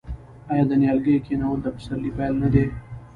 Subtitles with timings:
[0.51, 2.65] آیا د نیالګیو کینول د پسرلي پیل نه دی؟